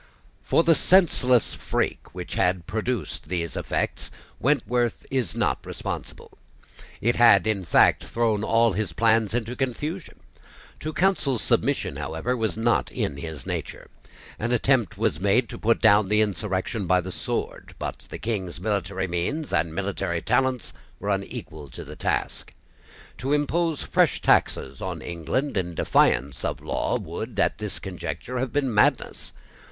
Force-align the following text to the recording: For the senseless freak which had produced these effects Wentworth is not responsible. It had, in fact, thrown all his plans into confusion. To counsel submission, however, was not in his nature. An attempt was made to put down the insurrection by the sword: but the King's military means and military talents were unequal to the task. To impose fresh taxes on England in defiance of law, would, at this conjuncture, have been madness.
For 0.41 0.63
the 0.63 0.73
senseless 0.73 1.53
freak 1.53 2.15
which 2.15 2.33
had 2.33 2.65
produced 2.65 3.27
these 3.29 3.55
effects 3.55 4.09
Wentworth 4.39 5.05
is 5.11 5.35
not 5.35 5.63
responsible. 5.63 6.39
It 7.01 7.17
had, 7.17 7.45
in 7.45 7.63
fact, 7.63 8.05
thrown 8.05 8.43
all 8.43 8.73
his 8.73 8.93
plans 8.93 9.35
into 9.35 9.55
confusion. 9.55 10.19
To 10.79 10.91
counsel 10.91 11.37
submission, 11.37 11.97
however, 11.97 12.35
was 12.35 12.57
not 12.57 12.91
in 12.91 13.17
his 13.17 13.45
nature. 13.45 13.91
An 14.39 14.51
attempt 14.51 14.97
was 14.97 15.19
made 15.19 15.47
to 15.49 15.59
put 15.59 15.79
down 15.79 16.09
the 16.09 16.21
insurrection 16.21 16.87
by 16.87 16.99
the 16.99 17.11
sword: 17.11 17.75
but 17.77 17.99
the 18.09 18.17
King's 18.17 18.59
military 18.59 19.07
means 19.07 19.53
and 19.53 19.71
military 19.71 20.23
talents 20.23 20.73
were 20.99 21.09
unequal 21.09 21.69
to 21.69 21.83
the 21.83 21.95
task. 21.95 22.51
To 23.19 23.33
impose 23.33 23.83
fresh 23.83 24.19
taxes 24.19 24.81
on 24.81 25.03
England 25.03 25.57
in 25.57 25.75
defiance 25.75 26.43
of 26.43 26.59
law, 26.59 26.97
would, 26.97 27.39
at 27.39 27.59
this 27.59 27.77
conjuncture, 27.77 28.39
have 28.39 28.51
been 28.51 28.73
madness. 28.73 29.31